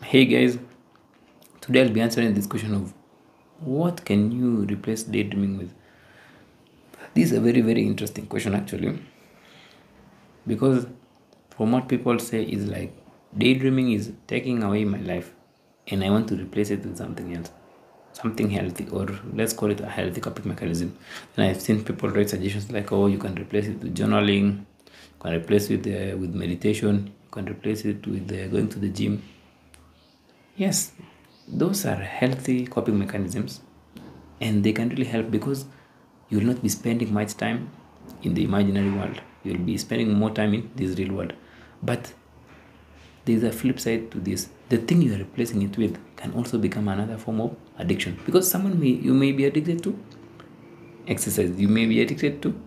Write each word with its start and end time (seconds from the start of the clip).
Hey 0.00 0.24
guys, 0.24 0.56
today 1.60 1.82
I'll 1.82 1.90
be 1.90 2.00
answering 2.00 2.32
this 2.32 2.46
question 2.46 2.72
of 2.72 2.94
what 3.60 4.04
can 4.04 4.30
you 4.30 4.64
replace 4.64 5.02
daydreaming 5.02 5.58
with? 5.58 5.74
This 7.14 7.32
is 7.32 7.32
a 7.32 7.40
very 7.40 7.60
very 7.60 7.84
interesting 7.84 8.26
question 8.26 8.54
actually 8.54 8.96
because 10.46 10.86
from 11.50 11.72
what 11.72 11.88
people 11.88 12.18
say 12.20 12.44
is 12.44 12.68
like 12.68 12.96
daydreaming 13.36 13.90
is 13.92 14.12
taking 14.28 14.62
away 14.62 14.84
my 14.84 14.98
life 14.98 15.34
and 15.88 16.04
I 16.04 16.10
want 16.10 16.28
to 16.28 16.36
replace 16.36 16.70
it 16.70 16.86
with 16.86 16.96
something 16.96 17.36
else, 17.36 17.50
something 18.12 18.48
healthy 18.48 18.88
or 18.90 19.08
let's 19.34 19.52
call 19.52 19.72
it 19.72 19.80
a 19.80 19.86
healthy 19.86 20.20
coping 20.20 20.48
mechanism. 20.48 20.96
And 21.36 21.44
I've 21.44 21.60
seen 21.60 21.84
people 21.84 22.08
write 22.08 22.30
suggestions 22.30 22.70
like, 22.70 22.92
oh, 22.92 23.08
you 23.08 23.18
can 23.18 23.34
replace 23.34 23.66
it 23.66 23.82
with 23.82 23.96
journaling, 23.96 24.60
you 24.86 25.20
can 25.20 25.34
replace 25.34 25.68
it 25.70 25.86
uh, 25.86 26.16
with 26.16 26.34
meditation, 26.34 27.08
you 27.08 27.30
can 27.32 27.46
replace 27.46 27.84
it 27.84 28.06
with 28.06 28.30
uh, 28.32 28.46
going 28.46 28.68
to 28.68 28.78
the 28.78 28.88
gym 28.88 29.22
Yes, 30.58 30.90
those 31.46 31.86
are 31.86 31.94
healthy 31.94 32.66
coping 32.66 32.98
mechanisms 32.98 33.60
and 34.40 34.64
they 34.64 34.72
can 34.72 34.88
really 34.88 35.04
help 35.04 35.30
because 35.30 35.66
you 36.28 36.38
will 36.38 36.46
not 36.46 36.62
be 36.64 36.68
spending 36.68 37.14
much 37.14 37.36
time 37.36 37.70
in 38.24 38.34
the 38.34 38.42
imaginary 38.42 38.90
world. 38.90 39.20
You 39.44 39.52
will 39.52 39.64
be 39.64 39.78
spending 39.78 40.12
more 40.14 40.30
time 40.30 40.54
in 40.54 40.68
this 40.74 40.98
real 40.98 41.14
world. 41.14 41.32
But 41.80 42.12
there's 43.24 43.44
a 43.44 43.52
flip 43.52 43.78
side 43.78 44.10
to 44.10 44.18
this. 44.18 44.48
The 44.68 44.78
thing 44.78 45.00
you 45.00 45.14
are 45.14 45.18
replacing 45.18 45.62
it 45.62 45.78
with 45.78 45.96
can 46.16 46.32
also 46.32 46.58
become 46.58 46.88
another 46.88 47.18
form 47.18 47.40
of 47.40 47.56
addiction 47.78 48.18
because 48.26 48.50
someone 48.50 48.80
may 48.80 48.88
you 48.88 49.14
may 49.14 49.30
be 49.30 49.44
addicted 49.44 49.80
to 49.84 49.96
exercise, 51.06 51.56
you 51.56 51.68
may 51.68 51.86
be 51.86 52.02
addicted 52.02 52.42
to 52.42 52.60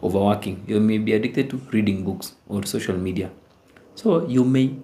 overworking, 0.00 0.64
you 0.68 0.78
may 0.78 0.98
be 0.98 1.12
addicted 1.12 1.50
to 1.50 1.56
reading 1.72 2.04
books 2.04 2.34
or 2.46 2.64
social 2.64 2.96
media. 2.96 3.32
So 3.96 4.28
you 4.28 4.44
may 4.44 4.76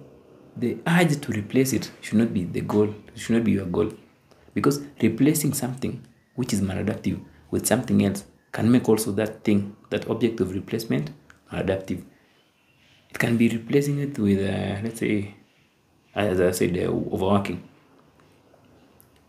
the 0.55 0.77
urge 0.87 1.19
to 1.21 1.31
replace 1.31 1.73
it 1.73 1.91
should 2.01 2.17
not 2.17 2.33
be 2.33 2.43
the 2.43 2.61
goal, 2.61 2.93
it 3.13 3.19
should 3.19 3.35
not 3.35 3.43
be 3.43 3.51
your 3.51 3.65
goal. 3.65 3.91
Because 4.53 4.81
replacing 5.01 5.53
something 5.53 6.03
which 6.35 6.53
is 6.53 6.61
maladaptive 6.61 7.23
with 7.49 7.65
something 7.65 8.03
else 8.05 8.25
can 8.51 8.71
make 8.71 8.87
also 8.87 9.11
that 9.13 9.43
thing, 9.43 9.75
that 9.89 10.09
object 10.09 10.39
of 10.41 10.53
replacement, 10.53 11.11
maladaptive. 11.51 12.03
It 13.09 13.19
can 13.19 13.37
be 13.37 13.49
replacing 13.49 13.99
it 13.99 14.17
with, 14.17 14.39
uh, 14.39 14.81
let's 14.83 14.99
say, 14.99 15.35
as 16.15 16.39
I 16.41 16.51
said, 16.51 16.77
uh, 16.77 16.91
overworking. 16.91 17.63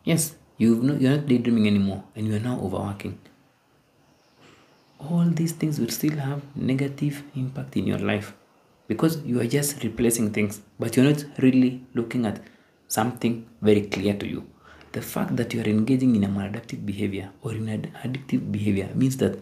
Yes, 0.05 0.35
you've 0.57 0.83
no, 0.83 0.95
you're 0.95 1.17
not 1.17 1.27
daydreaming 1.27 1.67
anymore 1.67 2.05
and 2.17 2.27
you 2.27 2.35
are 2.35 2.41
now 2.41 2.59
overworking. 2.61 3.19
All 4.99 5.25
these 5.25 5.53
things 5.53 5.81
will 5.81 5.89
still 5.89 6.17
have 6.19 6.43
negative 6.57 7.23
impact 7.35 7.77
in 7.77 7.87
your 7.87 7.99
life 7.99 8.35
because 8.93 9.15
you 9.31 9.41
are 9.43 9.51
just 9.59 9.83
replacing 9.83 10.33
things 10.37 10.61
but 10.79 10.97
you're 10.97 11.11
not 11.13 11.25
really 11.45 11.73
looking 11.95 12.27
at 12.31 12.41
something 12.89 13.47
very 13.61 13.83
clear 13.83 14.15
to 14.15 14.27
you. 14.27 14.41
The 14.93 15.03
fact 15.03 15.37
that 15.37 15.55
you 15.55 15.61
are 15.63 15.71
engaging 15.77 16.17
in 16.17 16.25
a 16.25 16.29
maladaptive 16.29 16.85
behavior 16.85 17.31
or 17.43 17.53
in 17.55 17.69
an 17.69 17.85
addictive 18.05 18.53
behavior 18.57 18.91
means 18.95 19.17
that 19.19 19.39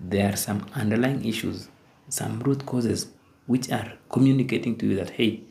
there 0.00 0.32
are 0.32 0.36
some 0.36 0.64
underlying 0.74 1.24
issues 1.24 1.68
some 2.08 2.40
root 2.40 2.64
causes 2.64 3.08
which 3.46 3.70
are 3.70 3.92
communicating 4.10 4.76
to 4.76 4.86
you 4.86 4.96
that 4.96 5.10
hey 5.10 5.42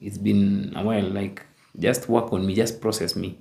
it's 0.00 0.18
been 0.18 0.72
a 0.76 0.82
while 0.82 1.08
like 1.08 1.46
just 1.78 2.08
work 2.08 2.32
on 2.32 2.46
me 2.46 2.54
just 2.54 2.80
process 2.80 3.16
me. 3.16 3.38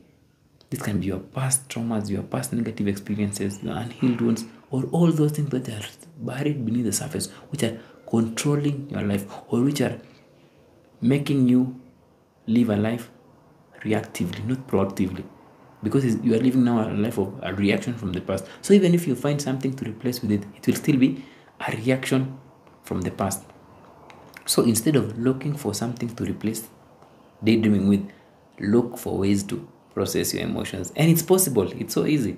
This 0.69 0.81
can 0.81 0.99
be 0.99 1.07
your 1.07 1.19
past 1.19 1.67
traumas 1.69 2.09
your 2.09 2.23
past 2.23 2.53
negative 2.53 2.87
experiences 2.87 3.61
your 3.61 3.75
unhealed 3.75 4.21
wounds 4.21 4.45
or 4.71 4.83
all 4.85 5.11
those 5.11 5.33
things 5.33 5.49
that 5.49 5.69
are 5.69 5.85
buried 6.17 6.65
beneath 6.65 6.85
the 6.85 6.93
surface 6.93 7.27
which 7.49 7.63
are 7.63 7.77
controlling 8.13 8.87
your 8.91 9.01
life 9.01 9.25
or 9.47 9.61
which 9.61 9.81
are 9.81 9.99
making 11.01 11.49
you 11.49 11.61
live 12.45 12.69
a 12.69 12.75
life 12.77 13.09
reactively, 13.81 14.45
not 14.45 14.67
proactively. 14.67 15.23
Because 15.81 16.05
you 16.23 16.33
are 16.35 16.39
living 16.39 16.63
now 16.63 16.87
a 16.87 16.93
life 16.93 17.17
of 17.17 17.33
a 17.41 17.53
reaction 17.53 17.95
from 17.95 18.13
the 18.13 18.21
past. 18.21 18.45
So 18.61 18.73
even 18.73 18.93
if 18.93 19.07
you 19.07 19.15
find 19.15 19.41
something 19.41 19.73
to 19.73 19.85
replace 19.89 20.21
with 20.21 20.31
it, 20.31 20.43
it 20.55 20.67
will 20.67 20.75
still 20.75 20.97
be 20.97 21.25
a 21.67 21.75
reaction 21.75 22.37
from 22.83 23.01
the 23.01 23.11
past. 23.11 23.43
So 24.45 24.63
instead 24.63 24.95
of 24.95 25.17
looking 25.17 25.55
for 25.55 25.73
something 25.73 26.15
to 26.15 26.23
replace 26.23 26.67
daydreaming 27.43 27.89
with, 27.89 28.09
look 28.59 28.97
for 28.97 29.17
ways 29.17 29.43
to 29.43 29.67
process 29.93 30.33
your 30.33 30.43
emotions. 30.43 30.93
And 30.95 31.09
it's 31.09 31.23
possible, 31.23 31.71
it's 31.71 31.95
so 31.95 32.05
easy. 32.05 32.37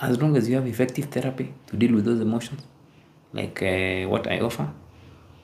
As 0.00 0.20
long 0.20 0.36
as 0.36 0.48
you 0.48 0.56
have 0.56 0.66
effective 0.66 1.06
therapy 1.06 1.54
to 1.68 1.76
deal 1.76 1.94
with 1.94 2.04
those 2.04 2.20
emotions, 2.20 2.62
like 3.32 3.62
uh, 3.62 4.08
what 4.08 4.26
I 4.26 4.40
offer, 4.40 4.72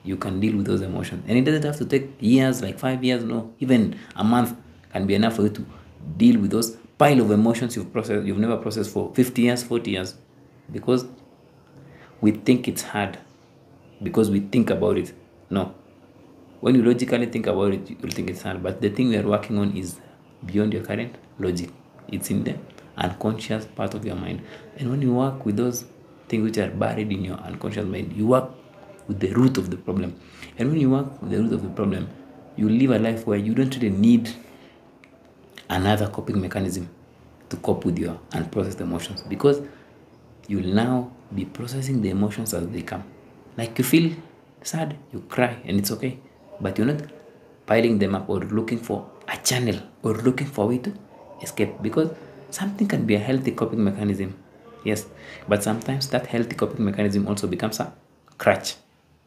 you 0.03 0.17
can 0.17 0.39
deal 0.39 0.55
with 0.55 0.65
those 0.65 0.81
emotions. 0.81 1.23
And 1.27 1.37
it 1.37 1.43
doesn't 1.43 1.63
have 1.63 1.77
to 1.77 1.85
take 1.85 2.11
years, 2.19 2.61
like 2.61 2.79
five 2.79 3.03
years, 3.03 3.23
no, 3.23 3.53
even 3.59 3.97
a 4.15 4.23
month 4.23 4.55
can 4.91 5.05
be 5.05 5.15
enough 5.15 5.35
for 5.35 5.43
you 5.43 5.49
to 5.49 5.65
deal 6.17 6.39
with 6.39 6.51
those 6.51 6.77
pile 6.97 7.19
of 7.21 7.31
emotions 7.31 7.75
you've 7.75 7.91
processed, 7.91 8.25
you've 8.25 8.37
never 8.37 8.57
processed 8.57 8.91
for 8.91 9.13
50 9.13 9.41
years, 9.41 9.63
40 9.63 9.91
years. 9.91 10.15
Because 10.71 11.05
we 12.21 12.31
think 12.31 12.67
it's 12.67 12.81
hard. 12.81 13.17
Because 14.01 14.29
we 14.31 14.39
think 14.39 14.69
about 14.69 14.97
it. 14.97 15.13
No. 15.49 15.73
When 16.61 16.75
you 16.75 16.83
logically 16.83 17.25
think 17.27 17.47
about 17.47 17.73
it, 17.73 17.89
you'll 17.89 18.11
think 18.11 18.29
it's 18.29 18.41
hard. 18.41 18.63
But 18.63 18.81
the 18.81 18.89
thing 18.89 19.09
we 19.09 19.17
are 19.17 19.27
working 19.27 19.57
on 19.57 19.75
is 19.75 19.99
beyond 20.45 20.73
your 20.73 20.83
current 20.83 21.15
logic. 21.39 21.69
It's 22.07 22.29
in 22.29 22.43
the 22.43 22.57
unconscious 22.97 23.65
part 23.65 23.93
of 23.93 24.05
your 24.05 24.15
mind. 24.15 24.41
And 24.77 24.89
when 24.89 25.01
you 25.01 25.13
work 25.13 25.45
with 25.45 25.57
those 25.57 25.85
things 26.27 26.43
which 26.43 26.57
are 26.57 26.69
buried 26.69 27.11
in 27.11 27.23
your 27.23 27.37
unconscious 27.37 27.85
mind. 27.85 28.13
You 28.13 28.27
work 28.27 28.49
with 29.07 29.19
the 29.19 29.33
root 29.33 29.57
of 29.57 29.69
the 29.69 29.77
problem. 29.77 30.19
And 30.57 30.69
when 30.69 30.79
you 30.79 30.89
work 30.89 31.21
with 31.21 31.31
the 31.31 31.37
root 31.37 31.53
of 31.53 31.63
the 31.63 31.69
problem, 31.69 32.09
you 32.55 32.69
live 32.69 32.91
a 32.91 32.99
life 32.99 33.27
where 33.27 33.37
you 33.37 33.53
don't 33.53 33.75
really 33.75 33.89
need 33.89 34.29
another 35.69 36.07
coping 36.07 36.39
mechanism 36.39 36.89
to 37.49 37.57
cope 37.57 37.85
with 37.85 37.99
your 37.99 38.19
unprocessed 38.31 38.81
emotions 38.81 39.21
because 39.23 39.61
you'll 40.47 40.73
now 40.73 41.11
be 41.33 41.45
processing 41.45 42.01
the 42.01 42.09
emotions 42.09 42.53
as 42.53 42.67
they 42.69 42.81
come. 42.81 43.03
Like 43.57 43.77
you 43.77 43.83
feel 43.83 44.15
sad, 44.61 44.95
you 45.13 45.21
cry, 45.29 45.57
and 45.65 45.77
it's 45.79 45.91
okay. 45.91 46.19
But 46.59 46.77
you're 46.77 46.87
not 46.87 47.01
piling 47.65 47.99
them 47.99 48.15
up 48.15 48.29
or 48.29 48.39
looking 48.39 48.79
for 48.79 49.09
a 49.27 49.37
channel 49.37 49.79
or 50.03 50.13
looking 50.13 50.47
for 50.47 50.65
a 50.65 50.67
way 50.67 50.77
to 50.79 50.93
escape 51.41 51.81
because 51.81 52.09
something 52.49 52.87
can 52.87 53.05
be 53.05 53.15
a 53.15 53.19
healthy 53.19 53.51
coping 53.51 53.83
mechanism 53.83 54.35
yes. 54.85 55.05
But 55.49 55.63
sometimes 55.63 56.07
that 56.09 56.27
healthy 56.27 56.55
coping 56.55 56.85
mechanism 56.85 57.27
also 57.27 57.47
becomes 57.47 57.81
a 57.81 57.93
crutch. 58.37 58.75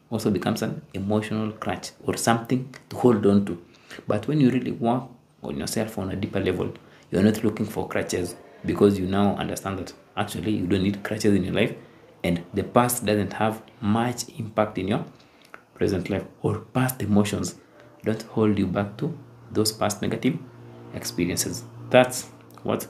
Also 0.09 0.31
becomes 0.31 0.63
an 0.63 0.81
emotional 0.95 1.51
crutch 1.51 1.91
or 2.03 2.17
something 2.17 2.73
to 2.89 2.95
hold 2.95 3.25
on 3.27 3.45
to. 3.45 3.63
But 4.07 4.27
when 4.27 4.41
you 4.41 4.49
really 4.49 4.71
work 4.71 5.03
on 5.43 5.57
yourself 5.57 5.97
on 5.97 6.11
a 6.11 6.15
deeper 6.15 6.39
level 6.39 6.73
you're 7.11 7.23
not 7.23 7.43
looking 7.43 7.65
for 7.65 7.87
crutches 7.87 8.35
because 8.65 8.99
you 8.99 9.05
now 9.07 9.35
understand 9.35 9.79
that 9.79 9.93
actually 10.17 10.51
you 10.51 10.67
don't 10.67 10.83
need 10.83 11.03
crutches 11.03 11.33
in 11.33 11.43
your 11.43 11.53
life 11.53 11.73
and 12.23 12.43
the 12.53 12.63
past 12.63 13.05
doesn't 13.05 13.33
have 13.33 13.61
much 13.81 14.27
impact 14.37 14.77
in 14.77 14.87
your 14.89 15.05
present 15.73 16.09
life 16.09 16.25
or 16.41 16.59
past 16.59 17.01
emotions 17.01 17.55
don't 18.03 18.21
hold 18.23 18.57
you 18.59 18.67
back 18.67 18.97
to 18.97 19.17
those 19.51 19.71
past 19.71 20.01
negative 20.01 20.37
experiences. 20.93 21.63
That's 21.89 22.29
what 22.63 22.87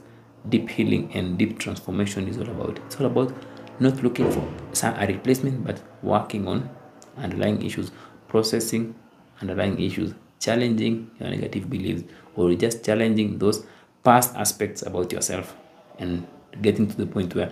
deep 0.47 0.69
healing 0.69 1.11
and 1.13 1.37
deep 1.37 1.59
transformation 1.59 2.27
is 2.27 2.37
all 2.37 2.49
about. 2.49 2.79
It's 2.85 2.99
all 2.99 3.07
about 3.07 3.33
not 3.79 4.01
looking 4.03 4.31
for 4.31 4.47
a 4.83 5.07
replacement, 5.07 5.63
but 5.63 5.81
working 6.01 6.47
on 6.47 6.69
underlying 7.17 7.61
issues, 7.61 7.91
processing 8.27 8.95
underlying 9.41 9.79
issues, 9.79 10.13
challenging 10.39 11.09
your 11.19 11.29
negative 11.29 11.69
beliefs, 11.69 12.03
or 12.35 12.53
just 12.55 12.83
challenging 12.83 13.37
those 13.37 13.65
past 14.03 14.35
aspects 14.35 14.81
about 14.81 15.11
yourself 15.11 15.55
and 15.97 16.27
getting 16.61 16.87
to 16.87 16.97
the 16.97 17.05
point 17.05 17.35
where 17.35 17.51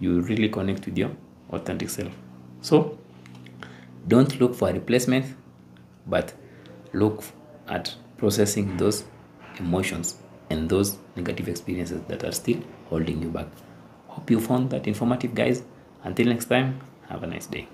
you 0.00 0.20
really 0.20 0.48
connect 0.48 0.84
with 0.86 0.96
your 0.96 1.10
authentic 1.50 1.90
self. 1.90 2.12
So, 2.60 2.98
don't 4.08 4.40
look 4.40 4.54
for 4.54 4.70
a 4.70 4.72
replacement, 4.72 5.26
but 6.06 6.32
look 6.92 7.24
at 7.68 7.94
processing 8.16 8.76
those 8.76 9.04
emotions 9.58 10.16
and 10.52 10.68
those 10.68 10.96
negative 11.16 11.48
experiences 11.48 12.02
that 12.08 12.24
are 12.24 12.32
still 12.40 12.60
holding 12.88 13.22
you 13.22 13.30
back. 13.36 13.46
Hope 14.08 14.30
you 14.30 14.40
found 14.40 14.70
that 14.70 14.86
informative, 14.86 15.34
guys. 15.34 15.62
Until 16.04 16.26
next 16.26 16.50
time, 16.56 16.80
have 17.08 17.22
a 17.22 17.26
nice 17.26 17.46
day. 17.46 17.68